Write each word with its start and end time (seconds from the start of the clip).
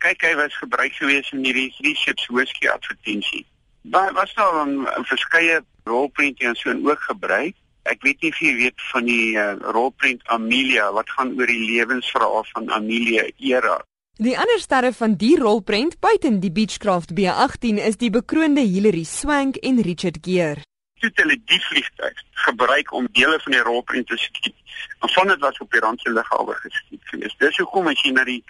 kyk 0.00 0.24
hy 0.24 0.34
was 0.40 0.56
gebruik 0.58 0.94
gewees 0.98 1.30
in 1.36 1.44
hierdie 1.44 1.70
three 1.76 1.94
ships 1.94 2.26
whisky 2.28 2.68
advertensie. 2.68 3.44
Maar 3.82 4.12
was 4.12 4.34
daar 4.34 4.66
'n 4.66 4.86
verskeie 5.04 5.60
rolprente 5.84 6.44
en 6.44 6.54
so 6.54 6.70
en 6.70 6.88
ook 6.88 7.00
gebruik. 7.00 7.54
Ek 7.82 8.02
weet 8.02 8.20
nie 8.20 8.30
of 8.30 8.38
jy 8.38 8.54
weet 8.54 8.80
van 8.92 9.04
die 9.04 9.36
uh, 9.36 9.54
rolprent 9.60 10.26
Amelia 10.28 10.92
wat 10.92 11.10
gaan 11.10 11.32
oor 11.38 11.46
die 11.46 11.64
lewensverhaal 11.70 12.44
van 12.52 12.70
Amelia 12.70 13.24
Era. 13.38 13.80
Die 14.20 14.38
ander 14.38 14.60
sterre 14.60 14.92
van 14.92 15.14
die 15.16 15.38
rolprent 15.40 15.98
buiten 16.00 16.40
die 16.40 16.52
Beechcraft 16.52 17.12
B18 17.16 17.80
is 17.80 17.96
die 17.96 18.10
bekroonde 18.10 18.60
Hilary 18.60 19.04
Swank 19.04 19.56
en 19.56 19.80
Richard 19.80 20.18
Gere. 20.20 20.60
Toe 21.00 21.10
hulle 21.14 21.38
die 21.44 21.60
vliegtuig 21.60 22.18
gebruik 22.44 22.92
om 22.92 23.08
dele 23.12 23.38
van 23.40 23.52
die 23.52 23.62
rolprent 23.64 24.06
te 24.06 24.16
skiet. 24.16 24.54
En 25.00 25.08
van 25.08 25.32
dit 25.32 25.40
was 25.40 25.58
op 25.58 25.70
die 25.70 25.80
rand 25.80 26.00
se 26.00 26.12
lughawe 26.12 26.54
geskiet 26.54 27.00
geweest. 27.04 27.38
Dis 27.38 27.56
hoekom 27.56 27.88
as 27.88 28.02
jy 28.04 28.12
na 28.12 28.24
die 28.28 28.42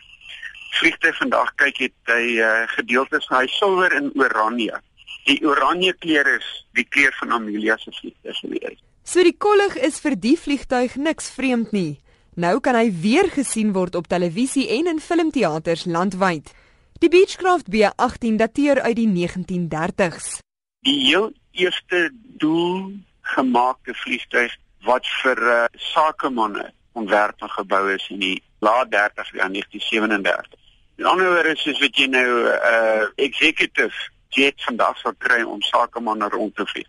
vliegtuig 0.79 1.17
vandag 1.19 1.55
kyk 1.61 1.83
het 1.87 2.13
hy 2.13 2.39
uh, 2.39 2.51
gedeeltes 2.77 3.27
van 3.31 3.43
hy 3.43 3.51
silwer 3.57 3.97
en 3.97 4.11
oranje. 4.19 4.79
Die 5.27 5.41
oranje 5.47 5.93
kleur 5.99 6.29
is 6.37 6.47
die 6.79 6.87
kleur 6.89 7.15
van 7.19 7.35
Amelia 7.37 7.77
se 7.81 7.93
vliegtuig 7.93 8.39
gewees. 8.45 8.79
So 9.05 9.25
die 9.27 9.37
kollig 9.37 9.77
is 9.77 9.99
vir 10.01 10.17
die 10.17 10.37
vliegtuig 10.39 10.97
niks 10.97 11.31
vreemd 11.35 11.73
nie. 11.77 11.99
Nou 12.41 12.61
kan 12.63 12.77
hy 12.79 12.89
weer 13.03 13.29
gesien 13.33 13.73
word 13.75 13.97
op 13.99 14.09
televisie 14.09 14.69
en 14.79 14.87
in 14.87 15.01
filmteaters 15.03 15.85
landwyd. 15.91 16.53
Die 17.01 17.09
Beechcraft 17.11 17.69
B18 17.73 18.39
dateer 18.39 18.81
uit 18.85 18.97
die 18.97 19.09
1930s. 19.09 20.39
Die 20.87 20.99
heel 21.09 21.33
eerste 21.53 22.11
doel 22.41 22.93
gemaakte 23.35 23.95
vliegtuig 23.95 24.55
wat 24.87 25.09
vir 25.23 25.41
uh, 25.43 25.65
sakemanne 25.93 26.71
ontwerp 26.93 27.43
en 27.43 27.53
gebou 27.57 27.83
is 27.95 28.07
in 28.13 28.21
die 28.23 28.37
laat 28.61 28.93
30s 28.93 29.33
ja 29.37 29.49
1937. 29.49 30.60
In 31.01 31.07
ander 31.07 31.33
woorde 31.33 31.57
is 31.65 31.79
wat 31.81 31.97
jy 31.97 32.07
nou 32.13 32.29
'n 32.29 32.47
uh, 32.47 33.05
executive 33.17 33.97
jet 34.29 34.63
vandag 34.65 34.99
sal 34.99 35.15
kry 35.19 35.43
om 35.43 35.63
sakemanne 35.63 36.29
rond 36.29 36.55
te 36.57 36.67
vlieg. 36.67 36.89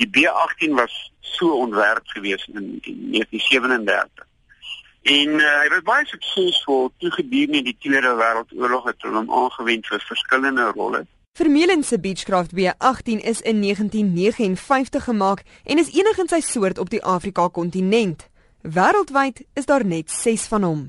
Die 0.00 0.08
B18 0.08 0.72
was 0.72 1.12
so 1.20 1.52
ontwerp 1.64 2.06
gewees 2.14 2.46
in, 2.52 2.80
in 2.80 3.10
1937. 3.10 4.24
En 5.02 5.28
uh, 5.28 5.50
hy 5.60 5.68
was 5.68 5.82
baie 5.84 6.06
suksesvol 6.06 6.88
toe 6.98 7.10
gedurende 7.10 7.62
die 7.62 7.76
Tweede 7.78 8.14
Wêreldoorlog 8.22 8.88
het 8.88 9.04
hom 9.04 9.28
aangewend 9.28 9.86
vir 9.86 10.00
verskillende 10.00 10.70
rolle. 10.72 11.04
Vermeulen 11.36 11.84
se 11.84 12.00
Beechcraft 12.00 12.56
B18 12.56 13.20
is 13.20 13.44
in 13.44 13.60
1959 13.60 15.04
gemaak 15.04 15.44
en 15.64 15.78
is 15.78 15.92
enig 15.92 16.24
in 16.24 16.32
sy 16.32 16.40
soort 16.40 16.78
op 16.78 16.88
die 16.88 17.04
Afrika 17.04 17.48
kontinent. 17.48 18.30
Wêreldwyd 18.62 19.44
is 19.52 19.68
daar 19.68 19.84
net 19.84 20.10
6 20.10 20.48
van 20.48 20.62
hom. 20.62 20.82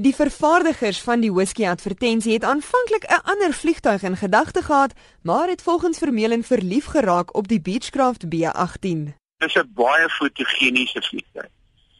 Die 0.00 0.14
vervaardigers 0.14 1.00
van 1.02 1.24
die 1.24 1.32
whisky 1.34 1.64
advertensie 1.66 2.32
het 2.32 2.44
aanvanklik 2.44 3.04
'n 3.06 3.24
ander 3.32 3.52
vliegtuig 3.52 4.02
in 4.02 4.16
gedagte 4.16 4.62
gehad, 4.62 4.92
maar 5.22 5.48
het 5.48 5.62
volgens 5.62 5.98
Vermeulen 5.98 6.44
verlief 6.44 6.84
geraak 6.84 7.34
op 7.36 7.48
die 7.48 7.60
Beechcraft 7.60 8.24
B18. 8.24 9.00
Dit 9.38 9.48
is 9.48 9.54
'n 9.54 9.72
baie 9.74 10.08
fotogeniese 10.08 11.02
vliegtuig. 11.02 11.50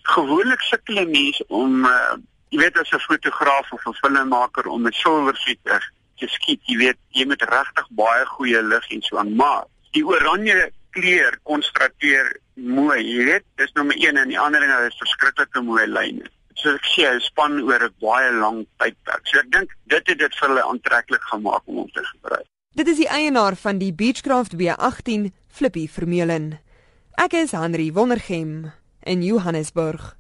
Gewoonlik 0.03 0.61
sukkel 0.61 1.07
mense 1.07 1.45
om 1.49 1.85
uh, 1.85 2.15
jy 2.49 2.59
weet 2.59 2.79
as 2.79 2.91
'n 2.91 2.99
fotograaf 2.99 3.73
of 3.73 3.87
'n 3.87 3.95
filmmaker 3.95 4.67
om 4.67 4.87
'n 4.87 4.93
silwer 4.93 5.37
vliegtuig 5.37 5.91
te 6.17 6.29
skiet, 6.29 6.61
jy 6.63 6.77
weet 6.77 6.99
jy 7.09 7.25
moet 7.27 7.43
regtig 7.43 7.87
baie 7.91 8.25
goeie 8.25 8.63
lig 8.63 8.91
en 8.91 9.03
so 9.03 9.17
aan, 9.17 9.35
maar 9.35 9.65
die 9.91 10.07
oranje 10.07 10.71
kleur 10.91 11.39
kontrasteer 11.43 12.37
mooi, 12.55 13.03
jy 13.05 13.25
weet, 13.25 13.45
dis 13.55 13.73
nommer 13.73 13.97
1 13.97 14.17
en 14.17 14.29
die 14.29 14.41
ander 14.41 14.61
ding 14.61 14.73
is 14.87 14.99
verskriklike 14.99 15.61
mooi 15.61 15.87
lyne 15.87 16.31
so 16.59 16.75
ek 16.75 16.87
sê 16.91 17.07
hy 17.07 17.21
span 17.23 17.61
oor 17.63 17.83
'n 17.87 17.95
baie 18.03 18.31
lang 18.33 18.67
tydperk. 18.83 19.25
So 19.27 19.39
ek 19.39 19.51
dink 19.53 19.71
dit 19.87 20.05
het 20.07 20.19
dit 20.19 20.35
vir 20.41 20.49
hulle 20.49 20.65
aantreklik 20.65 21.25
gemaak 21.33 21.63
om 21.67 21.77
hom 21.83 21.91
te 21.95 22.05
gebruik. 22.05 22.47
Dit 22.75 22.89
is 22.89 22.97
die 22.97 23.09
eienaar 23.09 23.57
van 23.57 23.79
die 23.79 23.93
Beechcraft 23.93 24.57
B18, 24.57 25.33
Flippy 25.49 25.89
Vermeulen. 25.89 26.59
Ek 27.17 27.33
is 27.33 27.51
Henry 27.51 27.93
Wondergem 27.93 28.73
in 29.03 29.23
Johannesburg. 29.23 30.18